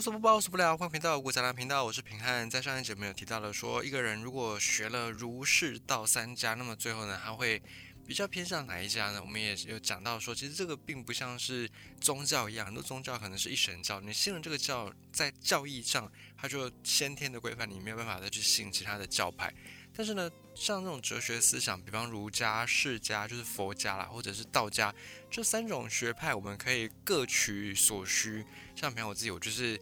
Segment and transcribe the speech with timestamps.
[0.00, 0.74] 无所不包，无所不了。
[0.74, 2.48] 欢迎频道，古仔兰频道，我是平汉。
[2.48, 7.62] 在上一节没有提到了，说一个人如果学了儒释道三家，那么最后呢，他会
[8.06, 9.20] 比较偏向哪一家呢？
[9.20, 19.52] 我们也有讲到说，其实这个并不像是宗教一样，很多宗教可能是一神教，你信了这个教，在教义上，它就先天的规范，你没有办法再去信其他的教派。
[20.00, 24.94] 但是呢，像这种哲学思想，比方儒家、释家，就是佛家啦，或者是道家
[25.30, 28.42] 这三种学派，我们可以各取所需。
[28.74, 29.78] 像比方我自己，我就是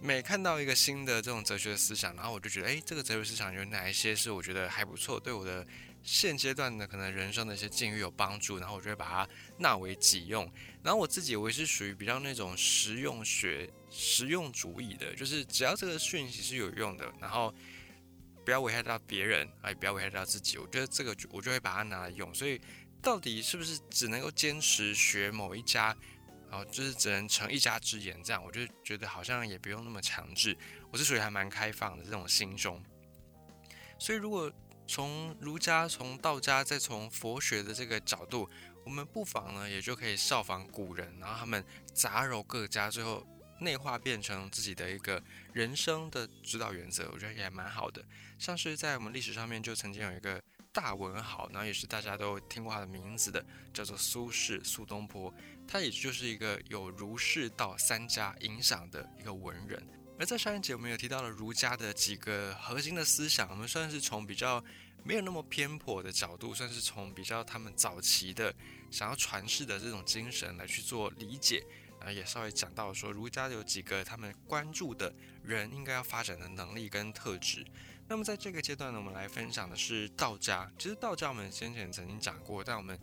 [0.00, 5.66] 每看到一个新的这种哲学思想，然后我就觉得，哎，这个哲学思想有哪一些是我觉得还不错，对我的
[6.02, 10.50] 现阶段的可能人生的一些境遇有帮助，然后我就会把它纳为己用。
[10.82, 17.54] 然后我自己我也是属于比较那种实用学、实用主义的，就是只要这个讯息是有用的，然后。
[18.44, 20.58] 不要危害到别人，哎，不要危害到自己。
[20.58, 22.32] 我觉得这个我就会把它拿来用。
[22.34, 22.60] 所以，
[23.02, 25.96] 到底是不是只能够坚持学某一家，
[26.50, 28.44] 然后就是只能成一家之言这样？
[28.44, 30.56] 我就觉得好像也不用那么强制。
[30.92, 32.82] 我是属于还蛮开放的这种心中。
[33.98, 34.52] 所以，如果
[34.86, 38.48] 从儒家、从道家、再从佛学的这个角度，
[38.84, 43.26] 我们不妨呢，也就可以效仿古人，然后他们杂糅各家，最后。
[43.60, 48.04] 内化变成自己的一个人生的指导原则，我觉得也蛮好的。
[48.38, 55.32] 像是在我们历史上面就曾经有一个大文豪，然后也是大家都听过他的名字的，叫做苏轼苏东坡。
[55.66, 59.82] 他也就是一个有儒释道三家影响的一个文人。
[60.18, 64.62] 而在上一节我们有提到了儒家的几个核心的思想，我们算是从比较
[65.02, 68.54] 没有那么偏颇的角度，算是从比较他们早期的
[68.90, 71.64] 想要传世的这种精神来去做理解。
[72.04, 77.64] 啊，也稍微讲到说，儒家有几个他们关注的人应该要发展的能力跟特质。
[78.06, 80.70] 那么在这个阶段呢，我们来分享的是道家。
[80.78, 82.98] 其实道家我们先前曾经讲过，但我们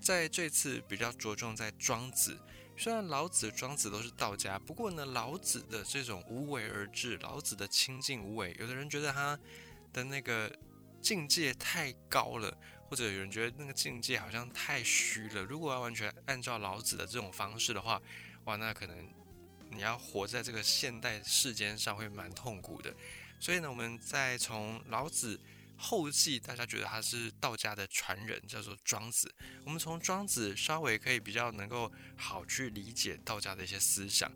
[0.00, 2.38] 在这次比较着重在庄子。
[2.78, 9.38] 虽然老子、庄子都是道家，不过呢，老子的这种无为而治，老子的清净无为，有的人觉得他
[9.92, 10.50] 的那个
[11.00, 12.54] 境界太高了，
[12.88, 15.42] 或者有人觉得那个境界好像太虚了。
[15.42, 18.00] 如果要完全按照老子的这种方式的话，
[18.46, 19.08] 哇，那可能
[19.70, 22.94] 你要活在这个现代世间上会蛮痛苦的。
[23.38, 25.38] 所以呢，我们再从老子
[25.76, 29.34] 后继，大家觉得他是道家的传人，叫做庄子。
[29.64, 34.32] 我们从庄子稍微可以比较能够好去理解道家的一些思想。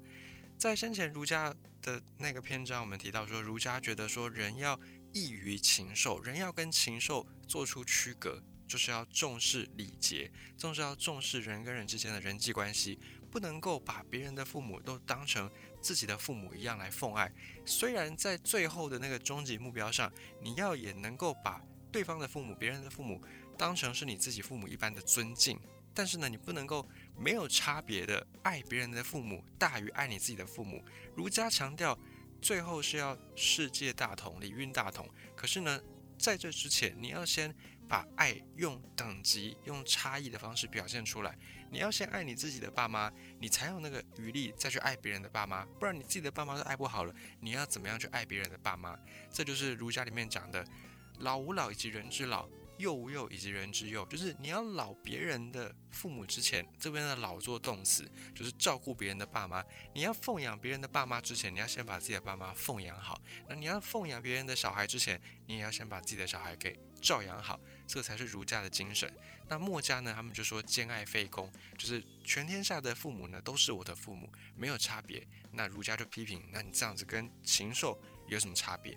[0.59, 4.79] 在先前儒家的那个篇章，我们提到说，儒家觉得说人要
[5.15, 12.99] 异于禽兽，人要跟禽兽做出区隔，就是要重视礼节，重视要重视人跟人之间的人际关系。
[13.31, 17.33] 不能够把别人的父母都当成自己的父母一样来奉爱。
[17.65, 23.23] 虽然在最后的那个终极目标上，你要也能够把对方的父母、别人的父母
[23.57, 25.59] 当成是你自己父母一般的尊敬，
[25.95, 26.87] 但是呢，你不能够
[27.17, 30.85] 没有差别的爱别人的父母大于爱你自己的父母。
[31.15, 31.99] 儒家强调
[32.43, 35.09] 最后是要世界大同、礼运大同。
[35.37, 35.81] 可是呢，
[36.19, 37.55] 在这之前，你要先
[37.89, 41.37] 把爱用等级、用差异的方式表现出来。
[41.71, 45.65] 你要先爱你自己的爸妈，你才有那个余力再去爱别人的爸妈。
[45.79, 48.99] 不然你自己的爸妈都爱不好了，你要怎么样去爱别人的爸妈？
[49.33, 50.67] 这就是儒家里面讲的
[51.21, 52.49] “老吾老以及人之老，
[52.79, 54.05] 幼吾幼以及人之幼”。
[54.11, 59.65] 就是你要老别人的父母之前，这边的“老”做动词，就是照顾别人的爸妈。
[59.95, 63.21] 你要奉养别人的爸妈之前，你要先把自己的爸妈奉养好。
[63.49, 67.59] 那你要奉养别人的小孩之前，你也要先把自己的小孩给照养好。
[67.87, 69.13] 这才是儒家的精神。
[69.49, 70.13] 那墨家呢？
[70.15, 75.27] 他们就说兼爱非攻，就是全天下的父母呢都是我的父母，没有差别。
[75.51, 78.97] 那儒家就批评，那你这样子跟禽兽有什么差别？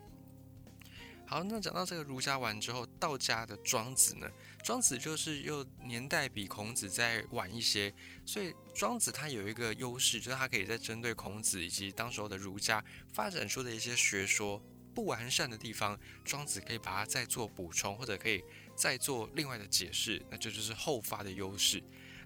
[1.25, 4.29] 好，那讲到这个儒家完之后，道家的庄子呢？
[4.63, 7.91] 庄子就是又年代比孔子再晚一些，
[8.27, 14.61] 所以庄子他有一个优势，就是他可以在针对孔子以及当时候的儒家发展出的一些学说
[14.93, 18.43] 不完善的地方，庄子可以把它再做补充，或者可以。
[18.75, 21.79] 再做另外的解释，那这就是后发的优势。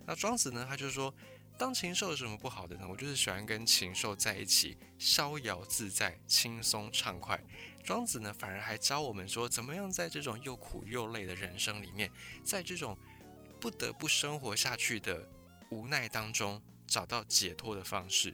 [0.05, 1.13] 那庄子呢，他就说，
[1.57, 2.87] 当禽兽有什么不好的呢？
[2.89, 7.37] 我就是喜欢跟禽兽在一起，逍遥自在，轻松畅快。
[7.83, 12.09] 庄子呢，反而还教我们说，怎么样在这种又苦又累的人生里面，
[12.45, 12.97] 在这种
[13.59, 15.29] 不得不生活下去的
[15.69, 18.33] 无奈当中，找到解脱的方式。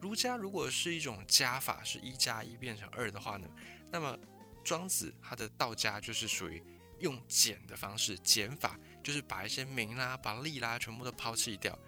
[0.00, 3.48] 儒家如果是一种加法，是一加一变成二的话呢，
[3.90, 4.18] 那么
[4.64, 6.62] 庄子他的道家就是属于。
[7.00, 11.78] 用减的方式，减法就是把一些名啦、把利啦全部都抛弃掉。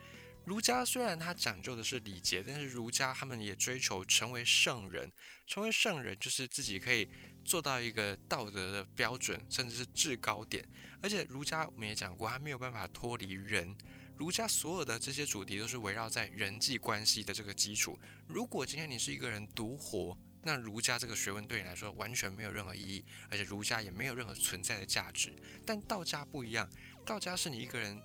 [0.44, 5.10] 儒家虽然它讲究的是礼节，但是儒家他们也追求成为圣人。
[5.48, 7.10] 成为圣人就是自己可以
[7.44, 10.64] 做到一个道德的标准，甚至是制高点。
[11.02, 13.76] 而且儒家我们也讲过，他没有办法脱离人。
[14.20, 17.98] 儒家所有的这些主题都是围绕在人际关系的这个基础。
[18.26, 25.32] 如果今天你是一个人独活，那儒家这个学问对你来说完全没有任何意义，而且儒家也没有任何存在的价值。
[25.64, 26.68] 但道家不一样，
[27.06, 27.98] 道家是你一个人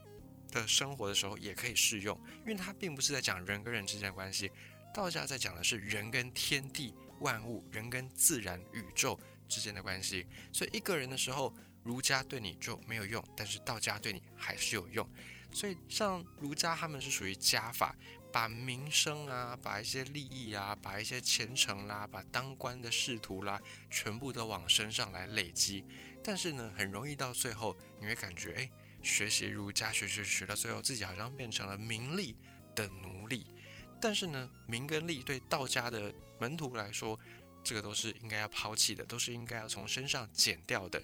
[0.53, 4.49] 的生活的时候也可以适用，因为它并不是在讲人跟人之间的关系，
[4.93, 9.19] 道家在讲的是人跟天地万物、人跟自然宇宙
[9.49, 10.25] 之间的关系。
[10.53, 11.53] 所以一个人的时候，
[11.83, 15.05] 儒家对你就没有用，但是道家对你还是有用。
[15.55, 17.95] 所以像儒家他们是属于家法。
[18.31, 23.57] 把名声啊，把一些利益啊，把一些前程啦，把当官的仕途啦，
[23.89, 25.85] 全部都往身上来累积。
[26.21, 28.69] 但是呢，很容易到最后，你会感觉，哎，
[29.01, 32.35] 学习儒家，学学学到最后，自己好像变成了名利
[32.75, 33.47] 的奴隶。
[34.01, 37.17] 但是呢，名跟利对道家的门徒来说，
[37.63, 41.01] 这个都是应该要抛弃的，都是应该要从身上减掉的。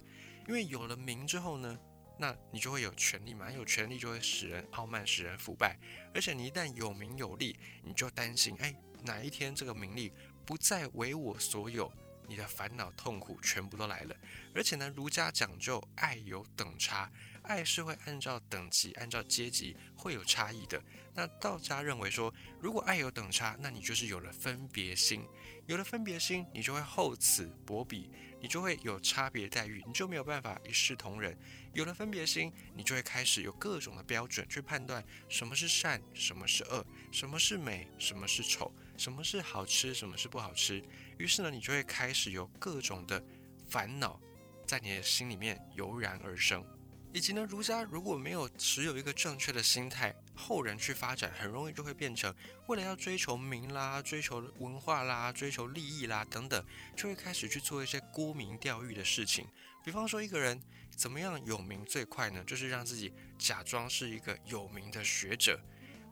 [0.49, 1.79] 因为有了名之后呢。
[2.21, 3.51] 那你就会有权利嘛？
[3.51, 5.75] 有权利就会使人傲慢，使人腐败。
[6.13, 10.13] 而且你一旦有名有利，你就担心，哎，哪一天这个名利
[10.45, 11.91] 不再为我所有，
[12.27, 14.15] 你的烦恼痛苦全部都来了。
[14.53, 17.11] 而且呢，儒家讲究爱有等差，
[17.43, 20.81] 爱是会按照等级、按照阶级会有差异的。
[21.13, 25.25] 那道家认为说，如果爱有等差，那你就是有了分别心，
[25.65, 28.09] 有了分别心，你就会厚此薄彼。
[28.43, 31.37] 你就会有差别待遇，你就没有办法一视同仁。
[31.73, 40.83] 有了分别心，你就会开始有各种的标准去判断什么是善，什么是恶，什么是美，什么是丑，什么是好吃，什么是不好吃。
[41.19, 43.23] 于是呢，你就会开始有各种的
[43.69, 44.19] 烦恼
[44.65, 46.65] 在你的心里面油然而生。
[47.13, 52.33] 以及呢，儒家如果没有持有一个正确的心态，后人去发展，很容易就会变成
[52.67, 56.65] 为了要追求名啦、追求文化啦、追求利益啦等等，
[56.95, 59.45] 就会开始去做一些沽名钓誉的事情。
[59.83, 60.61] 比方说，一个人
[60.95, 62.41] 怎么样有名最快呢？
[62.45, 65.59] 就是让自己假装是一个有名的学者。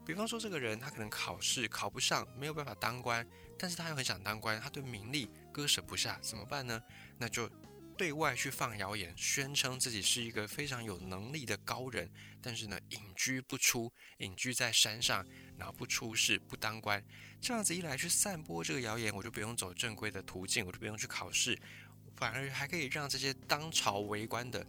[0.04, 3.26] 比方说，这个人他可能考试考不上，没有办法当官，
[3.58, 6.82] 但是他又很想当官，他对名利割舍不下，怎么办呢？
[7.16, 7.50] 那就。
[8.00, 12.10] 对外去放谣言，宣称自己是一个非常有能力的高人，
[12.40, 15.22] 但是呢，隐居不出，隐居在山上，
[15.58, 17.04] 然后不出事，不当官，
[17.42, 21.54] 这样子一来去散播这个谣言，我就不用走正规的途径，我就不用去考试，
[22.16, 24.66] 反而还可以让这些当朝为官的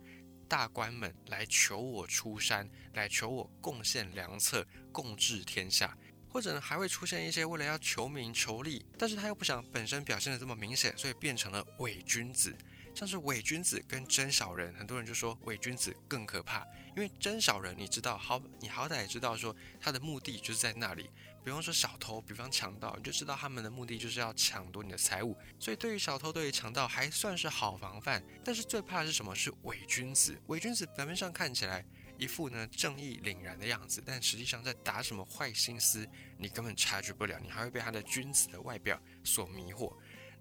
[0.50, 5.98] 大官们来求我出山，来求我贡献良策，共治天下。
[6.28, 12.54] 或者呢，还会出现一些为了要求名求利，但是他又不想本身表现的这么明显，所以变成了伪君子。
[12.94, 16.66] 像是伪君子跟真小人，很多人就说伪君子更可怕，
[16.96, 21.10] 因为真小人你知道好，你好歹也知道说他的目的就是在那里，
[21.44, 28.24] 比方说小偷，比方强盗，你就知道他们的目的就是要抢夺你的财物，所以对于小偷，对于强盗还算是好防范。
[28.44, 29.34] 但是最怕的是什么？
[29.34, 30.38] 是伪君子。
[30.48, 31.84] 伪君子表面上看起来
[32.18, 36.08] 一副呢正义凛然的样子，但实际上在打什么坏心思，
[36.38, 39.96] 你根本察觉不了，你还会被他的君子的外表所迷惑。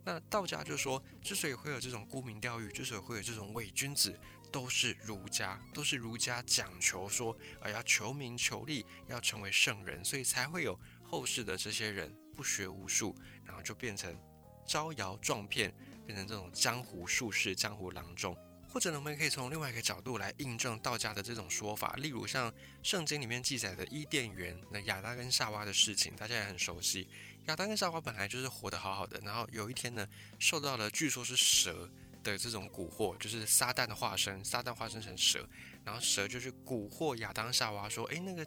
[0.05, 4.19] 那道家就说，之所以会有这种沽名钓誉，之所以会有这种伪君子，
[4.51, 13.15] 都是儒家，都是儒家讲求说，啊要求名求利，要成为圣人，所以才会有后世的这些人不学无术，
[13.45, 14.19] 然后就变成
[14.67, 15.75] 招摇撞骗，
[16.07, 18.37] 变成这种江湖术士、江湖郎中。
[18.73, 22.53] 或者呢，我们也可以从另外一个角度来印证道家的这种说法，例如像
[22.85, 27.09] 圣经里面记载的伊甸园那亚当跟夏娃的事情，大家也很熟悉。
[27.47, 30.07] 亚当跟夏娃本来就是活得好好的，然后有一天呢，
[30.39, 31.91] 受到了据说是蛇
[32.23, 35.49] 的这种蛊惑，就是撒旦的化身，撒旦化身成蛇，
[35.85, 38.47] 然后蛇就去蛊惑亚当夏娃说：“诶，那个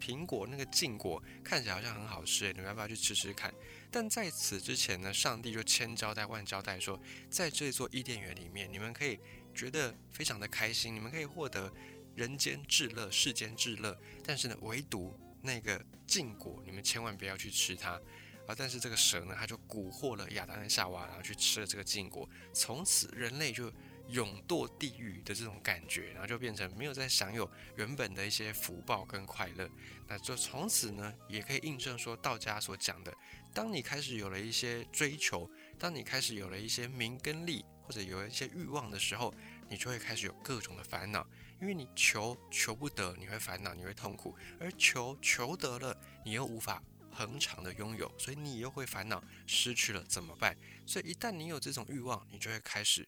[0.00, 3.54] 苹果，那个禁果看起来好像很好吃，你们要不要去吃吃看？”
[3.92, 6.98] 但在此之前呢，上帝就千交代万交代说，
[7.28, 9.20] 在这座伊甸园里面，你们可以。
[9.54, 11.72] 觉得非常的开心，你们可以获得
[12.14, 17.92] 人间至乐、世间至乐，但是呢，唯独那个禁果，你们千万不要去吃它
[18.46, 18.54] 啊！
[18.56, 23.72] 但是这个蛇呢，它就蛊惑了亚当跟夏娃，然后去吃了这个禁果，从此人类就
[24.08, 29.70] 永堕地狱的这种感觉，然后就变成没有再享有原本的一些福报跟快乐。
[30.08, 33.14] 那就从此呢，也可以印证说道家所讲的，
[33.54, 37.64] 当你开始有了一些追求，当你开始有了一些名跟利。
[37.90, 39.34] 或者有一些欲望的时候，
[39.68, 41.26] 你就会开始有各种的烦恼，
[41.60, 46.80] 因为你求求不得，你会烦恼，你会痛苦；而求求得了，你又无法
[47.10, 50.56] 恒长的拥有，所以你又会烦恼，失去了怎么办？
[50.86, 53.04] 所以一旦你有这种欲望，你就会开始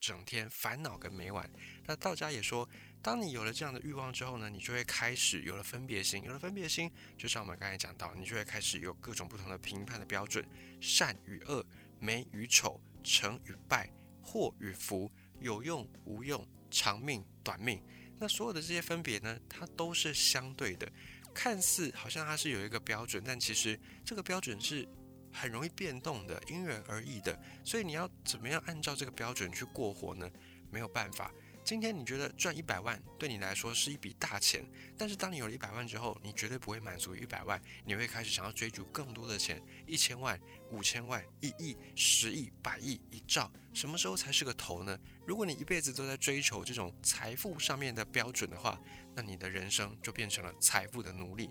[0.00, 1.46] 整天烦恼跟没完。
[1.84, 2.66] 那道家也说，
[3.02, 10.42] 当你有了这样的欲望之后呢，你就会开始有了分别心，有了分别心，就像我们刚才讲到，你就会开始有各种不同的评判的标准，
[10.80, 11.62] 善与恶，
[12.00, 13.92] 美与丑，成与败。
[14.22, 15.10] 祸与福，
[15.40, 17.82] 有用无用，长命短命，
[18.18, 20.90] 那所有的这些分别呢，它都是相对的。
[21.34, 24.86] 看似好像它是有一个标准，但其实这个标准是
[25.32, 27.38] 很容易变动的，因人而异的。
[27.64, 30.30] 所以你要怎么样按照这个标准去过活呢？
[30.70, 31.32] 没有办法。
[31.64, 34.64] 今天你觉得赚一百万对你来说是一笔大钱，
[34.98, 40.38] 但是当你有了一百万之后，你绝对不会满足于一百万，你会开始想要追逐更多的钱，一千万、
[40.70, 44.98] 五千万、一亿、十亿、百亿、一兆，什么时候才是个头呢？
[45.24, 48.80] 如果你一辈子都在追求这种财富上面的标准的话，
[49.14, 51.48] 那你的人生就变成了财富的奴隶。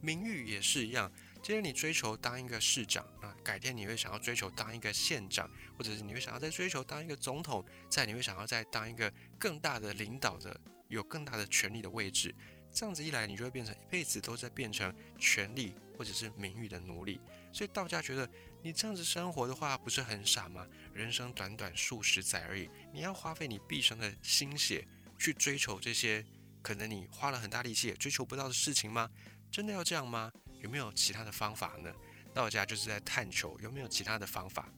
[0.00, 1.10] 名誉也是一样。
[1.44, 5.46] 今天你追求当一个市长啊，改天你会想要追求当一个县长，
[5.76, 10.58] 或者是你会想要再追求当一个总统，再你会想要再当一个更大的领导的，
[10.88, 12.34] 有更大的权力的位置。
[12.72, 17.20] 这样子一来，你就会变成一辈子都在变成权力或者是名誉的奴隶。
[17.52, 18.26] 所以道家觉得
[18.62, 20.66] 你这样子生活的话，不是很傻吗？
[20.94, 26.24] 人生短短数十载而已，你要花费你毕生的心血去追求这些
[26.62, 29.10] 可能你花了很大力气也追求不到的事情吗？
[29.50, 30.32] 真的要这样吗？
[30.64, 31.92] 有没有其他的方法呢？
[32.32, 34.68] 道家就是在探求有没有其他的方法。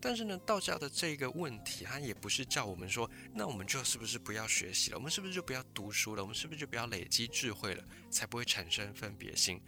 [0.00, 4.96] 但是呢，道教的这个问题，它也不是叫我们说，那我们就是不是不要学习了？
[4.96, 6.22] 我们是不是就不要读书了？
[6.22, 9.60] 我们是不是就不要累积智慧了，才不会产生分别心？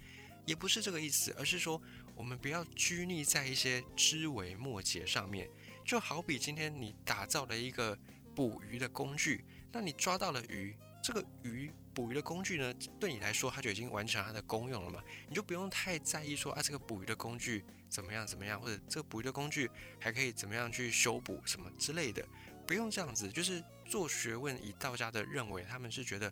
[0.44, 1.82] 也不是这个意思，而是说，
[2.14, 5.50] 我们不要拘泥在一些枝微末节上面。
[5.84, 7.98] 就好比今天你打造了一个
[8.36, 11.72] 捕鱼的工具，那你抓到了鱼，这个鱼。
[11.96, 15.02] 捕鱼的工具呢，对你来说，它就已经完成它的功用了嘛？
[15.30, 22.22] 你就不用太在意说啊，这个捕鱼的工具怎么样怎么样，或者这个捕鱼的工具还可以怎么样去修补什么之类的，
[22.66, 23.30] 不用这样子。
[23.30, 26.30] 就是做学问，以道家的认为，他们是觉得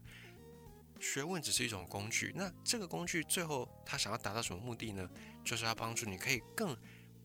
[1.01, 2.31] 学问只是一种工具。
[2.37, 5.09] 那这个工具最后他想要达到什么目的呢？
[5.43, 6.77] 就是要帮助你可以更。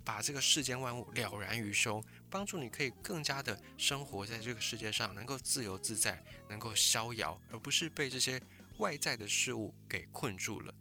[0.10, 8.42] 把这个世间万物了然于胸，帮助你可以更加的生活在这个世界上，能够自由自在，能够逍遥，而不是被这些
[8.80, 10.74] 外在的事物给困住了。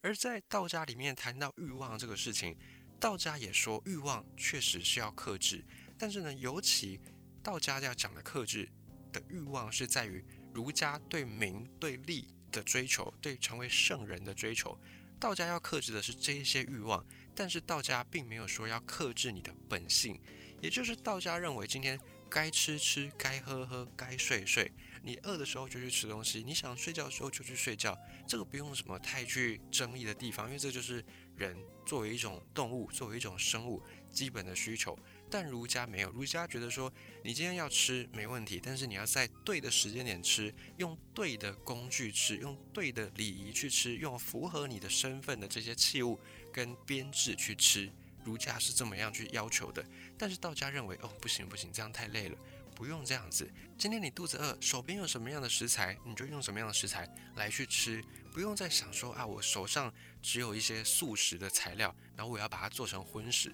[0.00, 2.58] 而在道家里面谈到欲望这个事情，
[2.98, 5.64] 道家也说欲望确实是要克制，
[5.96, 7.00] 但是呢，尤其
[7.44, 8.68] 道家要讲的克制
[9.12, 14.76] 的欲望是在于儒家对名对利的追求，对成为圣人的追求。
[15.18, 17.04] 道家要克制的是这一些欲望。
[17.38, 20.18] 但是道家并没有说要克制你的本性，
[20.62, 24.72] 也就是道家认为今天该吃吃，该喝喝，该睡睡。
[25.02, 27.94] 你饿的时候就去吃东西，你想睡觉的时候就去睡觉，
[28.26, 31.04] 这个不用什么太去争议的地方，因为这就是
[31.36, 31.54] 人
[31.84, 34.98] 作为一种动物，作为一种生物基本的需求。
[35.30, 36.92] 但儒家没有，儒家觉得说，
[37.22, 46.18] 你今天要吃没问题，但是你要在对的时间点吃，用对的工具吃，用对的礼仪去吃，用符合你的身份的这些器物
[46.52, 47.90] 跟编制去吃。
[48.24, 49.84] 儒家是这么样去要求的，
[50.18, 52.36] 但是道家认为，哦，不行不行，这样太累了，
[52.74, 53.48] 不用这样子。
[53.78, 58.02] 今天你肚子饿，手边有什么样的食材，你就用什么样的食材来去吃，
[58.32, 63.52] 不用再想说啊，我手上只有一些素食的材料，然后我要把它做成荤食。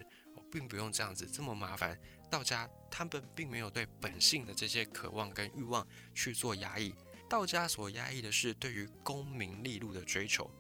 [0.53, 1.99] 并不用这样子这么麻烦。
[2.31, 6.95] 道家他们并没有对本性的这些渴望跟欲望去做压抑，
[7.29, 10.51] 道家所压抑的是对于功名利禄的追求。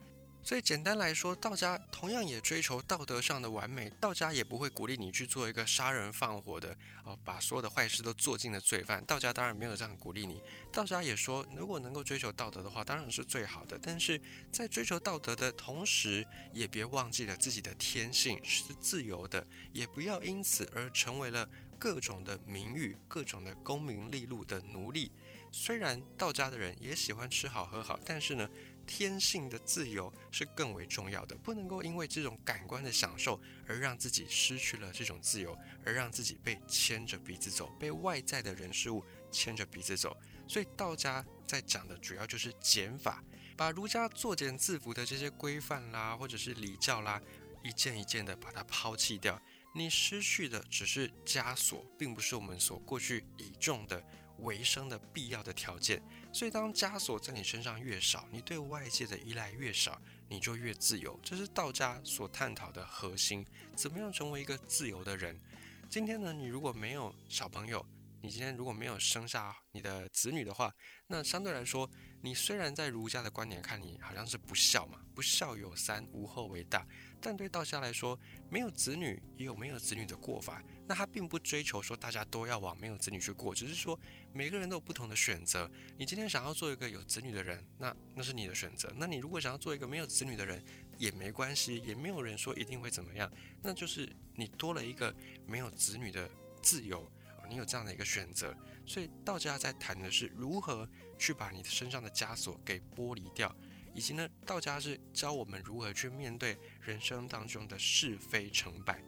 [0.44, 3.88] 所以简单来说，道家同样也追求道德上的完美。
[4.00, 9.04] 道家也不会鼓励你去做一个杀人放火的，哦，把所有的坏事都做尽的罪犯。
[9.04, 10.42] 道家当然没有这样鼓励你。
[10.72, 13.78] 道家也说，如果能够追求道德的话，当然是最好的。
[13.80, 14.20] 但是
[14.50, 25.12] 在追求道德的同时，也别忘记了自己的天性是自由的，也不要因此而成为了各种的名誉、各种的功名利禄的奴隶。
[25.52, 28.48] 虽然道家的人也喜欢吃好喝好，但是呢。
[28.86, 40.16] 天性的自由是更为重要的，不能够因为这种感官的享受而让自己失去了这种自由，而让自己被牵着鼻子走，被外在的人事物牵着鼻子走。
[40.48, 43.24] 所以道家在讲的主要就是减法，
[43.56, 47.20] 把儒家作茧自缚的这些规范啦，或者是礼教啦，
[47.62, 49.40] 一件一件的把它抛弃掉。
[49.74, 54.04] 你失去的只是枷锁，并不是我们所过去倚重的。
[54.42, 61.18] 维生的必要的条件，所以当枷锁在你身上越少，你对外界的依赖越少，你就越自由。
[61.22, 63.44] 这是道家所探讨的核心：
[63.74, 65.40] 怎么样成为一个自由的人？
[65.88, 67.84] 今天呢，你如果没有小朋友，
[68.22, 70.72] 你今天如果没有生下你的子女的话，
[71.08, 76.86] 那相对来说，你虽然在儒家的观点看你好像是不孝嘛，不孝有三，无后为大。
[77.20, 78.16] 但对道家来说，
[78.48, 80.62] 没有子女也有没有子女的过法。
[80.86, 83.98] 那他并不追求说大家都要往没有子女去过，只是说
[84.32, 85.68] 每个人都有不同的选择。
[85.98, 88.92] 你今天想要做一个有子女的人，那那是你的选择。
[88.96, 90.64] 那你如果想要做一个没有子女的人，
[90.96, 93.28] 也没关系，也没有人说一定会怎么样。
[93.64, 95.12] 那就是你多了一个
[95.44, 96.30] 没有子女的
[96.62, 97.10] 自由，
[97.52, 98.56] 你有这样的一个选择。
[98.86, 103.54] 所以道家在谈的是如何去把你身上的枷锁给剥离掉，
[103.94, 109.02] 以及呢，道家是教我们如何去面对人生当中的是非成败。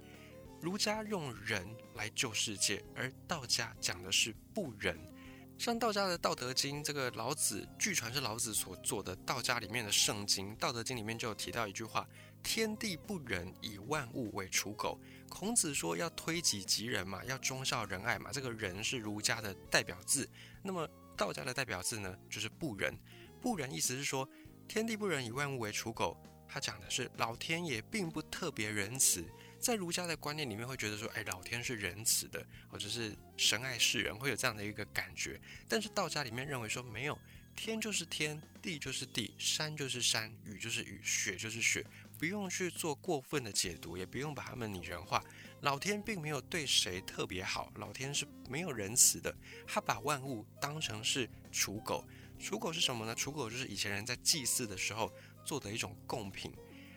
[0.61, 4.99] 儒家用仁来救世界，而道家讲的是不仁。
[5.57, 12.09] 像道家的《道德经》，这个老子据传是老子所做的道家里面的圣经，《道德经》里面就有提到一句话
[12.43, 14.99] ：“天地不仁，以万物为刍狗。”
[15.35, 20.31] 孔子说要推己及人嘛，要忠孝仁爱嘛，这个仁是儒家的代表字。
[20.63, 22.97] 那么道家的代表字呢，就是不仁。
[23.43, 24.27] 不仁意思是说，
[24.69, 26.17] 天地不仁，以万物为刍狗。
[26.47, 29.25] 他讲的是老天爷并不特别仁慈。
[29.59, 35.41] 在儒家的观念里面，会觉得说，哎，老天是仁慈的，或者是神爱世人，会有这样的一个感觉。
[35.69, 37.19] 但是道家里面认为说，没有，
[37.57, 41.85] 天就是天，地就是地，山就是山，雨就是雨，雪就是雪，
[42.25, 45.23] 不用去做过分的解读，也不用把它们拟人化。
[45.61, 52.03] 老天并没有对谁特别好，老天是没有仁慈的，他把万物当成是刍狗。
[52.41, 53.15] 刍狗是什么呢？
[53.15, 55.13] 刍狗就是以前人在祭祀的时候
[55.45, 56.51] 做的一种贡品，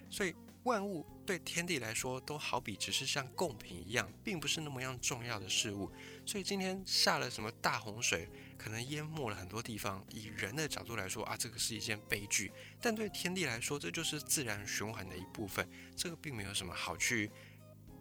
[0.10, 0.34] 所以。
[0.64, 5.90] 万物对天地来说都好比只是像贡品一样，并不是那么样重要的事物。
[6.26, 8.28] 所以今天下了什么大洪水，
[8.58, 10.04] 可能淹没了很多地方。
[10.10, 12.52] 以人的角度来说啊，这个是一件悲剧。
[12.82, 15.70] 但对天地来说，这就是自然循环的一部分。
[15.96, 17.32] 这个并没有什么好去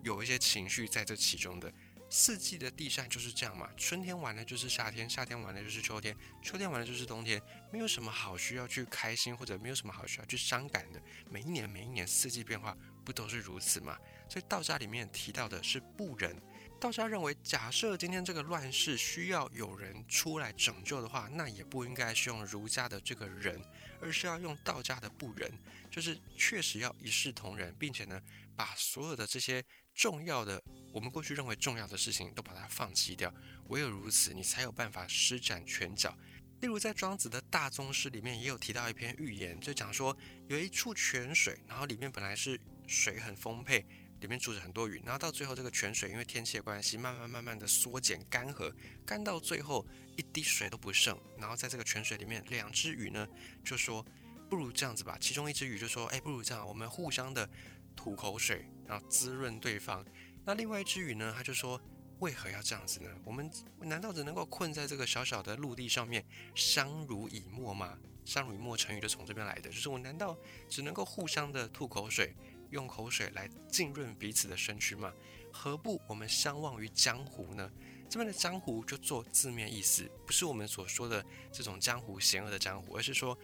[0.03, 1.73] 有一些情绪在这其中的。
[2.09, 11.03] 四季的地上就是这样嘛，春天完了就是夏天，夏天完了就是秋天，秋天完了就是冬天，没有什么好需要去开心，或者没有什么好需要去伤感的。
[11.29, 13.99] 每一年每一年四季变化不都是如此吗？
[14.29, 16.41] 所以道家里面提到的是不仁。
[16.79, 23.61] 道家认为，假设今天这个乱世需要有人出来拯救的话，那也不应该是用儒家的这个人，
[24.01, 25.51] 而是要用道家的不仁，
[25.91, 28.21] 就是确实要一视同仁，并且呢，
[28.55, 29.65] 把所有的这些。
[29.97, 33.33] 重要的，我们过去认为重要的事情都把它放弃掉，
[33.69, 36.15] 唯有如此，你才有办法施展拳脚。
[36.61, 40.15] 例如在庄子的大宗师里面也有提到一篇寓言，就讲说
[40.49, 43.87] 有一处泉水，然后里面本来是水很丰沛，
[44.27, 48.73] 里面住着很多鱼，然后到最后这个泉水因为天气的关系，慢慢慢慢的缩减干涸，
[49.07, 49.87] 干到最后
[50.17, 51.19] 一滴水都不剩。
[51.39, 53.27] 然后在这个泉水里面，两只鱼呢
[53.65, 54.05] 就说
[54.51, 57.49] 不如这样子吧，其中一只鱼就说，哎，不如这样，我们互相的。
[57.99, 60.05] 吐口水，然后滋润对方。
[60.45, 61.33] 那另外一只鱼呢？
[61.35, 61.81] 他就说
[62.21, 63.09] ：“为何要这样子呢？
[63.25, 66.23] 我们难道只能够困在这个小小的陆地上面，
[66.55, 67.99] 相濡以沫吗？
[68.27, 70.37] 相濡以沫成语就从这边来的，就是我难道
[70.69, 72.37] 只能够互相的吐口水，
[72.71, 75.13] 用口水来浸润彼此的身躯吗？
[75.53, 77.71] 何不我们相忘于江湖呢？
[78.09, 83.37] 这边的江湖就做字面意思，不是我们所说的这种江湖险恶的江湖，而是说。”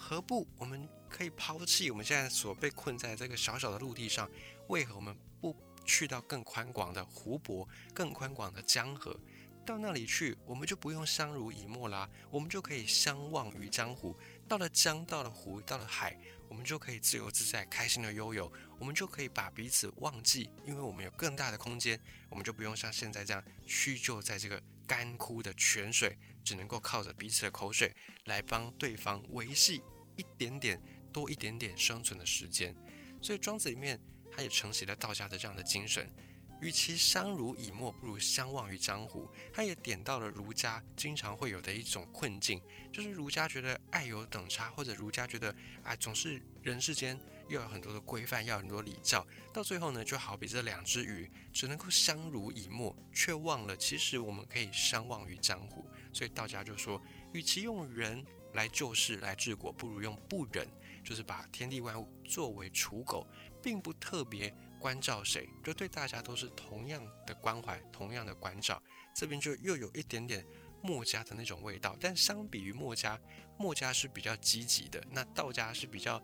[0.00, 4.30] 何不我们可以抛弃我们现在所被困在这个小小的陆地上？
[4.68, 9.18] 为何我们不去到更宽广的湖泊、更宽广的江河？
[9.66, 14.16] 到那里去，我们就不用相濡以沫啦，我们就可以相忘于江湖。
[14.46, 16.16] 到了江，到了湖，到了海，
[16.48, 18.52] 我们就可以自由自在、开心的悠游。
[18.78, 26.18] 我们就可以把彼此忘记，因为我们有更大的空间，我们就不用像现在这样屈就在这个干枯的泉水。
[26.44, 29.82] 只能够靠着彼此的口水来帮对方维系
[30.16, 30.80] 一点点
[31.12, 32.74] 多一点点生存的时间，
[33.20, 34.00] 所以庄子里面
[34.32, 36.10] 他也承袭了道家的这样的精神，
[36.60, 39.28] 与其相濡以沫，不如相忘于江湖。
[39.52, 42.60] 他也点到了儒家经常会有的一种困境，
[42.92, 47.18] 就是儒家觉得爱有等差，或者儒家觉得啊总是人世间。
[47.48, 55.82] 又有很多的规范，要很多礼教，到最后呢，就好比这两只鱼只能够相濡以沫，却忘了其实我们可以相忘于江湖。
[56.12, 57.00] 所以道家就说，
[57.32, 60.68] 与其用仁来救世、来治国，不如用不仁，
[61.02, 63.26] 就是把天地万物作为刍狗，
[63.62, 68.82] 并不特别关照谁，就对大家都是同样的关怀、同样的关照。
[69.14, 70.46] 这边就又有一点点
[70.82, 73.20] 墨家的那种味道，但相比于墨家，
[73.58, 76.22] 墨家是比较积极的，那道家是比较。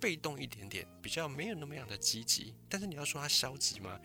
[0.00, 3.98] 被动一点点，比较没有那么样的积极，但是你要说它消极吗？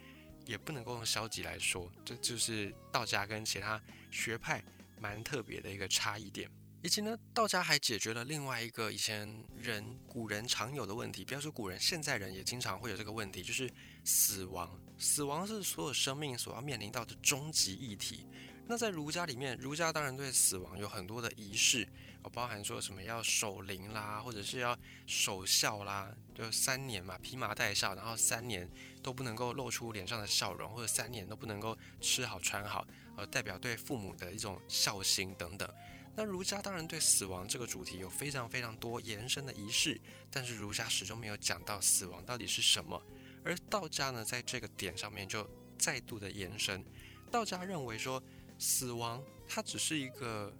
[0.45, 4.63] 也不能够用消极来说，这就是道家跟其他学派
[4.97, 6.49] 蛮特别的一个差异点。
[6.81, 13.69] 以及呢，道家还解决了另外一个以前人古人常有的问题，不要说古人，现在人也经常会有这个问题，就是
[14.03, 14.79] 死亡。
[14.97, 18.25] 死亡是所有生命所要面临到的终极议题。
[18.67, 21.87] 那在儒家里面，儒家当然对死亡有很多的仪式。
[22.21, 28.69] 哦，包含说什么要守灵啦，或者是要守孝啦，就三年嘛，披麻戴孝，然后三年
[29.01, 35.73] 都不能够露出脸上的笑容，或者三年都不能够吃好穿好，呃，代表对父母的一种孝心等等。
[36.19, 39.97] 那儒家当然对死亡这个主题有非常非常多延伸的仪式，
[40.29, 43.01] 但是儒家始终没有讲到死亡到底是什么。
[43.41, 46.83] 而道家呢，在这个点上面就再度的延伸，
[47.31, 48.21] 道家认为说
[48.57, 50.53] 死亡它只是一个。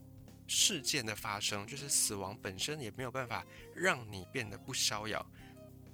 [0.52, 3.46] 事件的发生，就是死亡本身也没有办法
[3.76, 5.24] 让你变得不逍遥。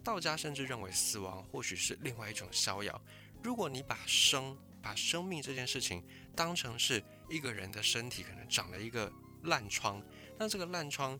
[0.01, 3.01] 道家甚至认为死亡或许是另外一种逍遥。
[3.43, 6.01] 如果你把生、把生命这件事情
[6.33, 9.11] 当成是一个人的身体可能长了一个
[9.45, 10.01] 烂疮，
[10.37, 11.19] 那这个烂疮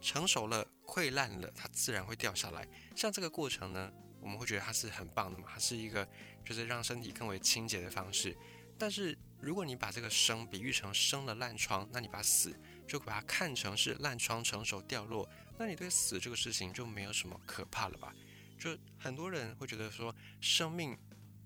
[0.00, 2.68] 成熟了、溃烂了，它自然会掉下来。
[2.94, 6.06] 像这个过程呢，我们会觉得它是很棒的嘛，它是一个
[6.44, 8.36] 就是让身体更为清洁的方式。
[8.78, 12.54] 但是如果你把这个生比喻成生了烂疮，那你把死
[12.86, 18.12] 就把它看成是烂疮成熟掉落，那你对死这个事情就没有什么可怕了吧？
[18.58, 20.96] 就很多人会觉得说，生命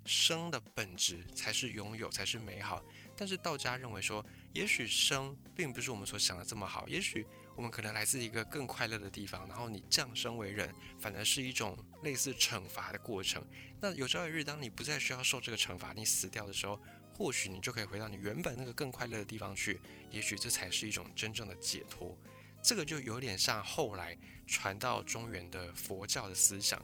[0.04, 2.82] 生的本质才是拥有，才是美好。
[3.16, 4.24] 但是道家认为说，
[4.56, 13.44] 也许生并不是我们所想的这么好，也许我们可能来自一个更快乐的地方，然后你降生为人，反而是一种类似惩罚的过程。
[13.80, 16.80] 那有朝一日，当你不再需要受这个惩罚，你死掉的时候。
[17.18, 22.14] 或许你就可以回到你原本那个更快乐的地方去，也许这才是一种真正的解脱。
[22.62, 24.14] 这个就有点像后来
[24.46, 26.78] 传到中原的佛教的思想。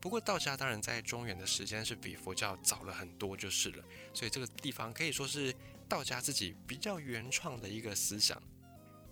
[0.00, 5.54] 不过道家当然在中原的时间是比佛教早了很多就是了，所以这个地方可以说是
[5.88, 8.40] 道家自己比较原创的一个思想。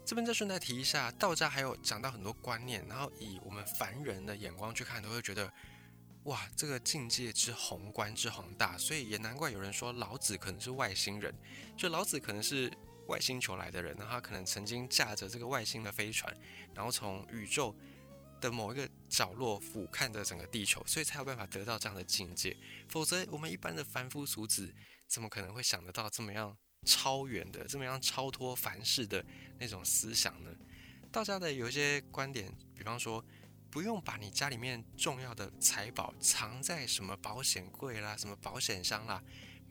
[0.04, 5.52] 这边再顺带提一下，道家还有讲到很多观念，然后以我们凡人的眼光去看，都会觉得。
[6.24, 11.34] 哇，这个境界之宏观之宏大，所以也难怪有人说老子可能是外星人，
[11.76, 12.72] 就老子可能是
[13.08, 16.34] 外星球来的人，然后他可能曾经驾着这个外星的飞船，
[16.74, 17.76] 然后从宇宙
[18.40, 22.56] 的某一个角落俯瞰着整个地球，所以才有办法得到这样的境界。
[22.88, 24.74] 否则，我们一般的凡夫俗子
[25.06, 29.24] 怎么可能会想得到这么样超远的、这么样超脱凡世的
[29.58, 30.50] 那种思想呢？
[31.10, 33.24] 道家的有一些观点，比方说。
[33.70, 39.20] 不用把你家里面重要的财宝藏在什么保险柜啦、什么保险箱啦，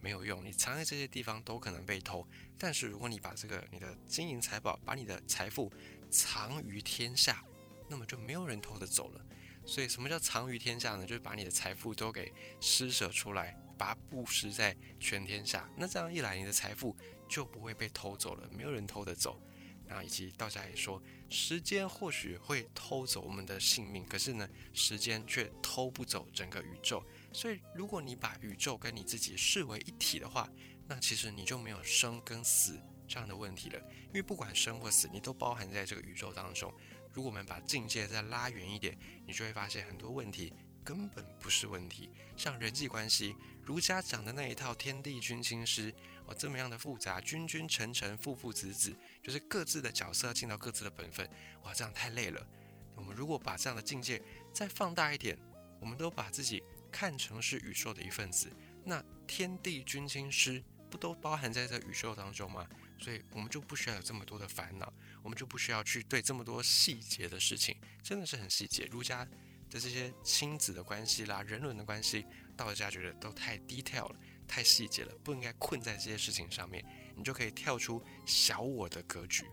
[0.02, 0.44] 没有用。
[0.44, 2.28] 你藏在这些地方都可能被偷。
[2.58, 5.72] 但是如果你把这个你的金银财宝、把你的财富
[6.12, 7.46] 藏于天下，
[7.88, 9.26] 那么就没有人偷得走了。
[9.66, 11.06] 所以什么叫藏于天下呢？
[11.06, 15.70] 就是把你的财富都给施舍出来，把它布施在全天下。
[15.78, 16.96] 那这样一来，你的财富
[17.28, 19.42] 就不会被偷走了，没有人偷得走。
[19.86, 27.04] 然后以及道家也说，时间或许会偷走我们的性命，可是呢，时间却偷不走整个宇宙。
[27.34, 30.50] 所以，如果你把宇宙跟你自己视为一体的话，
[30.88, 33.80] 那其实你就没有生跟死这样的问题了。
[34.08, 36.74] 因为不管生或死，你都包含在这个宇宙当中。
[37.12, 40.52] 如果我们把境界再拉远一点，你就会发现很多问题
[40.84, 42.10] 根本不是问题。
[42.36, 45.94] 像人际关系，儒家讲的那一套天地君亲师。
[46.26, 51.30] 哦，这么样的复杂，君君臣臣，父父子子，就是各自的角色要尽到各自的本分。
[51.64, 52.48] 哇，这样太累了。
[52.96, 54.22] 我们如果把这样的境界
[54.54, 55.38] 再放大一点，
[55.82, 58.50] 我们都把自己看成是宇宙的一份子，
[58.86, 62.66] 那天地君亲师不都包含在这宇宙当中吗？
[62.98, 68.86] 所以我们就不需要有这么多的烦恼，我们就不需要去对这么多细节的事情，真的是很细节。
[68.86, 69.28] 儒家
[69.74, 72.24] 的这些亲子的关系啦，人伦的关系，
[72.56, 74.16] 道家觉得都太 detail 了。
[74.46, 79.46] 太细节了，不应该困在这些事情上面，你就可以跳出小我的格局。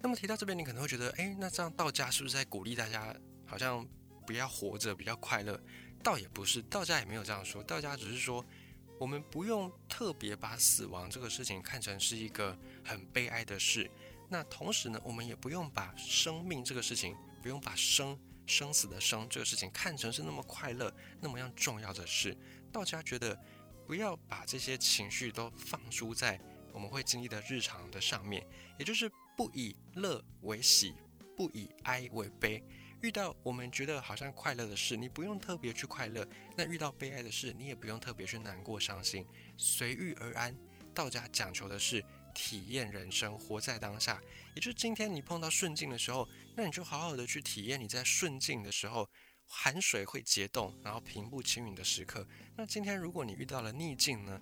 [0.00, 3.14] 那么提到这边，你可能会觉得，哎，那这样道家是不是在鼓励大家
[3.46, 3.86] 好像
[4.26, 5.62] 不要活着比较快乐？
[6.02, 8.44] 倒也不是，道家也没有这样说，道家只是说，
[8.98, 13.88] 我们不用特别把死亡这个事情看成是一个很悲哀的事。
[14.28, 22.36] 那同时呢，我们也不用把生命这个事情，不用把生生死的生这个事情看成是那么快乐、那么样重要的事。
[22.72, 23.38] 道家觉得。
[23.84, 26.40] 不要把这些情绪都放诸在
[26.72, 28.46] 我们会经历的日常的上面，
[28.78, 30.94] 也就是不以乐为喜，
[31.36, 32.62] 不以哀为悲。
[33.02, 36.24] 遇到我们觉得好像快乐的事，你不用特别去快乐；
[36.56, 39.26] 那遇到悲哀的事，你也不用特别去难过、伤心，
[39.58, 40.56] 随遇而安。
[40.94, 42.02] 道家讲求的是
[42.34, 44.20] 体验人生，活在当下。
[44.54, 49.08] 也就是今天你碰到顺境的时候，那你就好好的去体验你在顺境的时候。
[49.54, 52.26] 寒水会结冻，然后平步青云的时刻。
[52.56, 54.40] 那今天如果你遇到了逆境呢？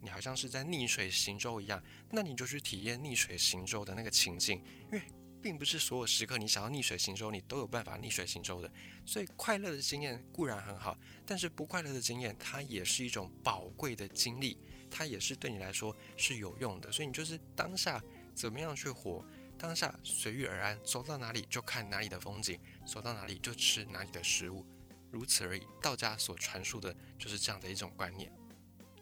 [0.00, 1.80] 你好像是在逆水行舟一样，
[2.10, 4.60] 那你就去体验逆水行舟的那个情境。
[4.90, 5.02] 因为
[5.40, 8.68] 并不是所有时刻你想要逆水行舟，你都有办法逆水行舟的。
[9.06, 14.58] 所以快乐的经验固然很好，但是不快乐的经验它也是一种宝贵的经历，
[14.92, 16.92] 它也是对你来说是有用的。
[16.92, 18.02] 所以你就是当下
[18.34, 19.24] 怎么样去活。
[19.58, 24.66] 当下随遇而安，走到哪里就看哪里的风景，走到哪里就吃哪里的食物，
[25.08, 25.62] 如此而已。
[25.80, 28.32] 道家所传述的就是这样的一种观念。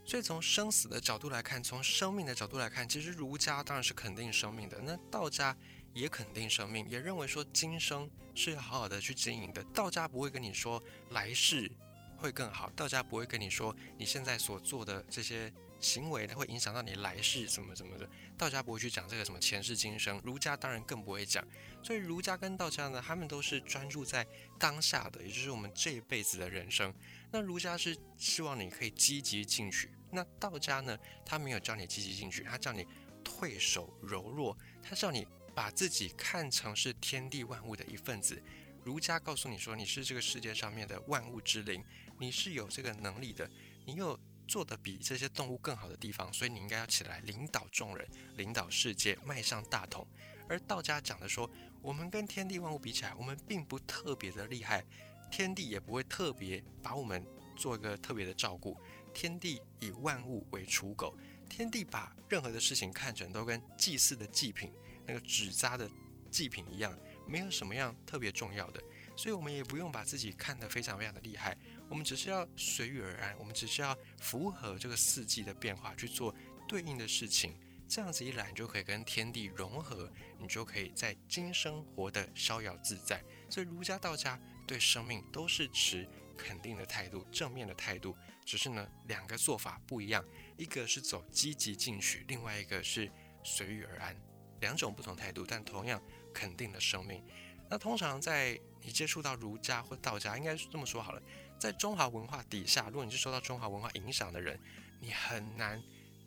[0.04, 5.56] 所以从生死的角度来看，从生命的角度来看，其实儒家当然是肯定生命的，那道家
[5.94, 9.64] 也肯定生命，也认为说今生是要好好的去经营的。
[9.72, 11.72] 道家不会跟你说来世
[12.18, 12.68] 会更好。
[12.76, 18.08] 道家不会跟你说你现在所做的这些行为它，会影响到你来世什么什么的。
[18.36, 21.46] 道家不会去讲这个什么前世今生，儒家当然更不会讲。
[21.82, 24.26] 所以儒家跟道家呢，他们都是专注在
[24.58, 26.94] 当下的，也就是我们这一辈子的人生。
[27.32, 32.86] 那儒家是希望你可以积极进取，那道家呢，他没有叫你积极进取，他叫你
[33.24, 38.42] 退守柔弱，他叫你把自己看成是天地万物的一份子。
[38.82, 41.84] 儒家告诉你说，你是这个世界上面的万物之灵，
[42.18, 43.48] 你是有这个能力的，
[43.84, 44.18] 你有
[44.50, 48.04] 做的比这些动物更好的地方，所以你应该要起来领导众人，
[48.36, 50.04] 领导世界，迈向大同。
[50.48, 51.48] 而道家讲的说，
[51.80, 54.84] 我们跟天地万物比起来，我们并不特别的厉害，
[55.30, 57.24] 天地也不会特别把我们
[57.56, 58.76] 做一个特别的照顾，
[59.14, 61.16] 天地以万物为刍狗，
[61.48, 64.72] 天地把任何的事情看成都跟祭祀的祭品，
[65.06, 65.88] 那个纸扎的
[66.28, 66.92] 祭品一样。
[67.24, 68.82] 没有什么样特别重要的，
[69.16, 71.56] 所以我们也不用把自己看得非常非常的厉害，
[71.90, 76.34] 我们只是要随遇而安，我们只是要符合这个四季的变化去做
[76.66, 77.54] 对应的事情，
[77.88, 83.22] 这样子一来，你就可以跟天地融合，你就可以在今生活得逍遥自在。
[83.50, 90.24] 所以儒家、道家对生命都是持肯定的态度、正面的态度，只是呢两个做法不一样，
[90.56, 93.10] 一个是走积极进取，另外一个是
[93.42, 94.16] 随遇而安，
[94.60, 96.00] 两种不同态度，但同样。
[96.32, 97.20] 肯定的生命。
[97.68, 101.20] 那通常在你接触到儒家或道家，应该是这么说好了，
[101.60, 104.58] 在中华文化底下，如果你是受到中华文化影响的人，
[104.98, 105.80] 你很难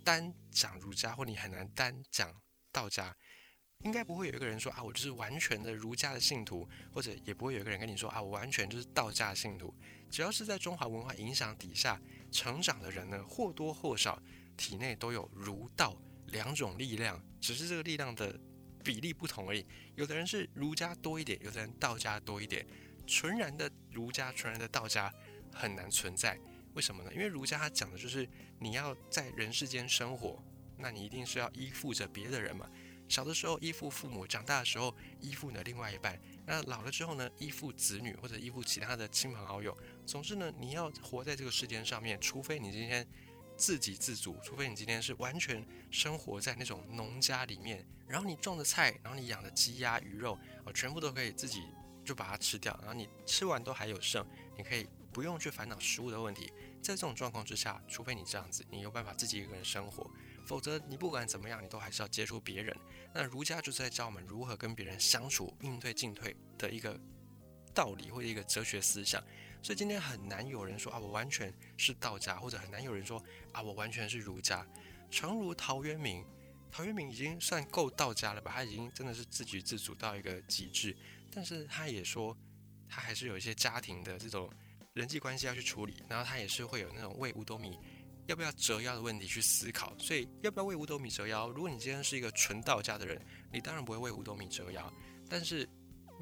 [0.03, 2.31] 单讲儒家，或你很难单讲
[2.71, 3.17] 道家。
[3.79, 9.73] 应该不会有一个人说啊，我就是完全的儒家的信徒，或者也不会有一个人跟你说啊，我完全就是道家的信徒。
[10.11, 11.99] 只要是在中华文化影响底下
[12.31, 14.21] 成长的人呢，或多或少
[14.55, 18.39] 体内都有儒道两种力量，只是这个力量的。
[18.83, 19.65] 比例不同而已，
[19.95, 22.67] 有的人是儒家多一点，有的人道家多一点。
[23.05, 25.13] 纯然的儒家、纯然的道家
[25.53, 26.39] 很难存在，
[26.73, 27.13] 为什么呢？
[27.13, 28.27] 因为儒家他讲的就是
[28.59, 30.41] 你要在人世间生活，
[30.77, 32.69] 那你一定是要依附着别的人嘛。
[33.07, 39.77] 小的时候依附父母，长大的时候依附你的另外一半，那老了之后呢，依附子女或者依附其他的亲朋好友。
[40.05, 43.07] 总之呢，你要活在这个世间上面，除非你今天。
[43.55, 50.35] 自给自足，除非你今天是完全生活在那种农家里面，然后你种的菜，然后你养的鸡鸭鱼肉，
[50.65, 51.61] 哦，全部都可以自己
[52.03, 54.25] 就把它吃掉，然后你吃完都还有剩，
[54.57, 56.51] 你可以不用去烦恼食物的问题。
[56.81, 60.09] 在这种状况之下，除非你这样子，你有办法自己一个人生活，
[60.45, 62.75] 否则你不管怎么样，你都还是要接触别人。
[63.13, 66.99] 那儒家就是在教我们如何跟别人相处、应对进退的一个
[67.73, 69.23] 道理或者一个哲学思想。
[69.61, 74.67] 所以今天很难有人说啊，我完全是道家，或者很难有人说啊，我完全是儒家。
[75.09, 76.25] 诚如陶渊明，
[76.73, 78.51] 陶渊明已经算够道家了吧？
[78.51, 80.97] 他已经真的是自给自足到一个极致。
[81.31, 82.36] 但是他也说，
[82.89, 84.51] 他还是有一些家庭的这种
[84.93, 87.77] 人际关系要去处理，然后他也是会有那种为五斗米
[88.25, 89.95] 要不要折腰的问题去思考。
[89.99, 91.47] 所以要不要为五斗米折腰？
[91.51, 94.91] 如果你今天是一个纯道家的人，你当然不会为五斗米折腰。
[95.29, 95.69] 但是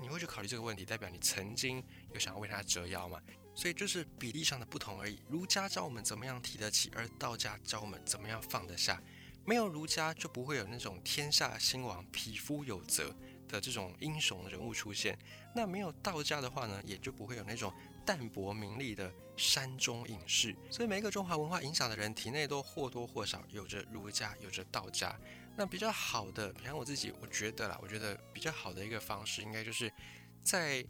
[0.01, 1.81] 你会去考虑这个问题，代表你曾经
[2.13, 3.21] 有想要为他折腰嘛？
[3.55, 5.17] 所以就是比例上的不同而已。
[5.29, 9.01] 儒家教我们怎么样提得起，而道家教我们怎么样放得下。
[9.45, 13.15] 没有儒家，就不会有那种天下兴亡、匹夫有责
[13.47, 15.17] 的这种英雄人物出现。
[15.53, 17.73] 那没有道家的话呢，也就不会有那种
[18.05, 20.55] 淡泊名利的山中隐士。
[20.69, 25.19] 所以每一个中华文化影响的人，体内都或多或少有着儒家，有着道家。
[25.57, 29.91] 那比较好的，比方我自己，我觉得啦，我觉得比较好的一个方式，应该就是
[30.43, 30.85] 在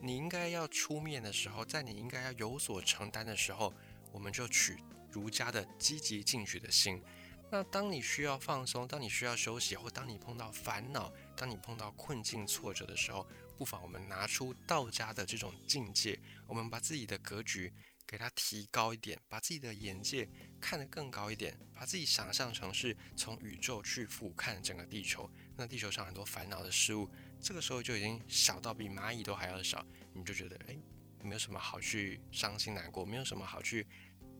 [0.00, 3.74] 你应该要出面的时候，在你应该要有所承担的时候，
[4.12, 4.78] 我们就取
[5.10, 7.02] 儒家的积极进取的心。
[7.50, 13.26] 那当你需要放松，当你需要休息，或当你碰到烦恼，当你碰到困境挫折的时候，
[13.56, 17.72] 不妨我们拿出道家的这种境界，我们把自己的格局。
[18.06, 20.28] 给它提高一点，把自己的眼界
[20.60, 25.28] 看得更高一点，把自己想象成是从宇宙去俯瞰整个地球。
[25.56, 30.78] 那地球上很多烦恼的事物，这个时候就已经小到比蚂蚁都还要小，你就觉得诶，
[31.22, 33.86] 没有什么好去伤心难过，没有什么好去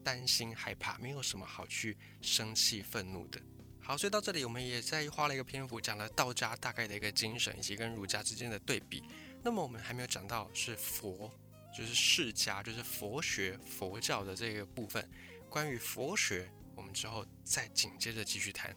[0.04, 3.40] 担心害怕，没有什么好去生气愤怒的。
[3.80, 9.02] 好，所以到这里我们也在花了一个篇幅讲了道家大概的一个精神，以及跟儒家之间的对比。
[9.42, 11.32] 那么我们还没有讲到是佛。
[11.76, 15.10] 就是释家，就是佛学、佛教的这个部分。
[15.50, 18.72] 关于佛学，我们之后再紧接着继续谈。